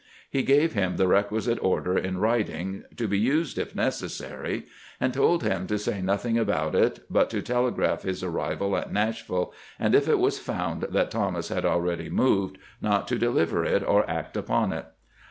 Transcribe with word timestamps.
He 0.31 0.41
gave 0.41 0.73
him 0.73 0.97
the 0.97 1.07
requisite 1.07 1.59
order 1.61 1.95
in 1.95 2.17
writing, 2.17 2.85
to 2.97 3.07
be 3.07 3.19
used 3.19 3.59
if 3.59 3.75
neces 3.75 4.09
sary; 4.09 4.65
and 4.99 5.13
told 5.13 5.43
him 5.43 5.67
to 5.67 5.77
say 5.77 6.01
nothing 6.01 6.39
about 6.39 6.73
it, 6.73 7.01
but 7.07 7.29
to 7.29 7.43
tele 7.43 7.69
graph 7.69 8.01
his 8.01 8.23
arrival 8.23 8.75
at 8.75 8.91
Nashville, 8.91 9.53
and 9.77 9.93
if 9.93 10.09
it 10.09 10.17
was 10.17 10.39
found 10.39 10.87
that 10.89 11.11
Thomas 11.11 11.49
had 11.49 11.65
already 11.65 12.09
moved, 12.09 12.57
not 12.81 13.07
to 13.09 13.19
deliver 13.19 13.63
it 13.63 13.83
or 13.83 14.09
act 14.09 14.35
upon 14.35 14.73
it. 14.73 14.87